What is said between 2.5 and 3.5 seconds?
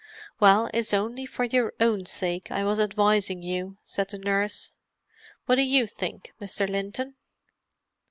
was advising